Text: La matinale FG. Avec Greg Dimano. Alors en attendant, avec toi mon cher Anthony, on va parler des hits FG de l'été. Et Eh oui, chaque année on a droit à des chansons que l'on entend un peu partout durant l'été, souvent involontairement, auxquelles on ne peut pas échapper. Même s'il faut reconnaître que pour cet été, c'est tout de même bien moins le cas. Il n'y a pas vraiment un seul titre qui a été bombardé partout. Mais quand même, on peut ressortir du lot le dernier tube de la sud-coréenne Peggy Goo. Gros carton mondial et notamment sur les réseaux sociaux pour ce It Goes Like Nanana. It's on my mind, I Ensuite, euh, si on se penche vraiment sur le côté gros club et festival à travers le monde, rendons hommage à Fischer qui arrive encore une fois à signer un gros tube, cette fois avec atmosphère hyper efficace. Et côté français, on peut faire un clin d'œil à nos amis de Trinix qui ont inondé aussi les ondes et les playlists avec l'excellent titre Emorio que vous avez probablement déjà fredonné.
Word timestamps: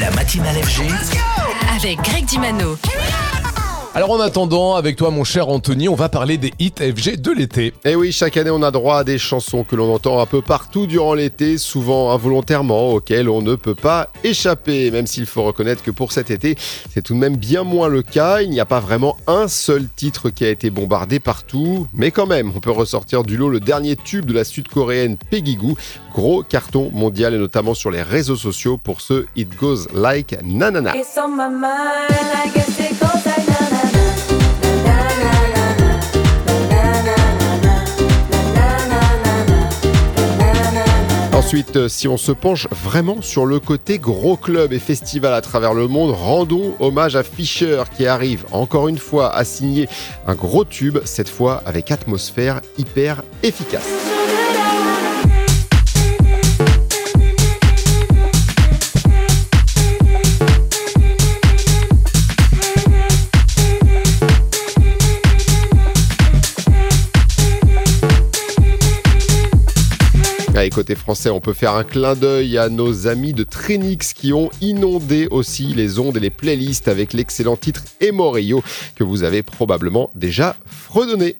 La 0.00 0.10
matinale 0.12 0.62
FG. 0.62 0.82
Avec 1.76 2.00
Greg 2.00 2.24
Dimano. 2.24 2.78
Alors 3.94 4.10
en 4.10 4.20
attendant, 4.20 4.74
avec 4.74 4.96
toi 4.96 5.10
mon 5.10 5.22
cher 5.22 5.50
Anthony, 5.50 5.86
on 5.86 5.94
va 5.94 6.08
parler 6.08 6.38
des 6.38 6.54
hits 6.58 6.72
FG 6.78 7.20
de 7.20 7.30
l'été. 7.30 7.66
Et 7.84 7.90
Eh 7.90 7.94
oui, 7.94 8.10
chaque 8.10 8.38
année 8.38 8.48
on 8.48 8.62
a 8.62 8.70
droit 8.70 8.96
à 9.00 9.04
des 9.04 9.18
chansons 9.18 9.64
que 9.64 9.76
l'on 9.76 9.92
entend 9.92 10.18
un 10.18 10.24
peu 10.24 10.40
partout 10.40 10.86
durant 10.86 11.12
l'été, 11.12 11.58
souvent 11.58 12.10
involontairement, 12.10 12.92
auxquelles 12.92 13.28
on 13.28 13.42
ne 13.42 13.54
peut 13.54 13.74
pas 13.74 14.08
échapper. 14.24 14.90
Même 14.90 15.06
s'il 15.06 15.26
faut 15.26 15.42
reconnaître 15.42 15.82
que 15.82 15.90
pour 15.90 16.10
cet 16.12 16.30
été, 16.30 16.56
c'est 16.94 17.02
tout 17.02 17.12
de 17.12 17.18
même 17.18 17.36
bien 17.36 17.64
moins 17.64 17.88
le 17.88 18.02
cas. 18.02 18.40
Il 18.40 18.48
n'y 18.48 18.60
a 18.60 18.64
pas 18.64 18.80
vraiment 18.80 19.18
un 19.26 19.46
seul 19.46 19.86
titre 19.94 20.30
qui 20.30 20.46
a 20.46 20.48
été 20.48 20.70
bombardé 20.70 21.20
partout. 21.20 21.86
Mais 21.92 22.10
quand 22.10 22.26
même, 22.26 22.50
on 22.56 22.60
peut 22.60 22.70
ressortir 22.70 23.24
du 23.24 23.36
lot 23.36 23.50
le 23.50 23.60
dernier 23.60 23.96
tube 23.96 24.24
de 24.24 24.32
la 24.32 24.44
sud-coréenne 24.44 25.18
Peggy 25.30 25.56
Goo. 25.56 25.76
Gros 26.14 26.42
carton 26.42 26.90
mondial 26.94 27.34
et 27.34 27.38
notamment 27.38 27.74
sur 27.74 27.90
les 27.90 28.02
réseaux 28.02 28.36
sociaux 28.36 28.78
pour 28.78 29.02
ce 29.02 29.26
It 29.36 29.54
Goes 29.54 29.86
Like 29.92 30.38
Nanana. 30.42 30.96
It's 30.96 31.18
on 31.18 31.36
my 31.36 31.50
mind, 31.50 31.68
I 32.10 32.81
Ensuite, 41.44 41.76
euh, 41.76 41.88
si 41.88 42.06
on 42.06 42.16
se 42.16 42.30
penche 42.30 42.68
vraiment 42.70 43.20
sur 43.20 43.46
le 43.46 43.58
côté 43.58 43.98
gros 43.98 44.36
club 44.36 44.72
et 44.72 44.78
festival 44.78 45.34
à 45.34 45.40
travers 45.40 45.74
le 45.74 45.88
monde, 45.88 46.12
rendons 46.12 46.74
hommage 46.78 47.16
à 47.16 47.24
Fischer 47.24 47.82
qui 47.94 48.06
arrive 48.06 48.46
encore 48.52 48.86
une 48.88 48.96
fois 48.96 49.34
à 49.34 49.44
signer 49.44 49.88
un 50.26 50.34
gros 50.34 50.64
tube, 50.64 50.98
cette 51.04 51.28
fois 51.28 51.62
avec 51.66 51.90
atmosphère 51.90 52.62
hyper 52.78 53.22
efficace. 53.42 53.90
Et 70.60 70.68
côté 70.70 70.94
français, 70.94 71.30
on 71.30 71.40
peut 71.40 71.54
faire 71.54 71.74
un 71.74 71.82
clin 71.82 72.14
d'œil 72.14 72.58
à 72.58 72.68
nos 72.68 73.08
amis 73.08 73.32
de 73.32 73.42
Trinix 73.42 74.12
qui 74.12 74.32
ont 74.32 74.50
inondé 74.60 75.26
aussi 75.30 75.68
les 75.68 75.98
ondes 75.98 76.16
et 76.18 76.20
les 76.20 76.30
playlists 76.30 76.88
avec 76.88 77.14
l'excellent 77.14 77.56
titre 77.56 77.82
Emorio 78.00 78.62
que 78.94 79.02
vous 79.02 79.22
avez 79.22 79.42
probablement 79.42 80.10
déjà 80.14 80.54
fredonné. 80.66 81.30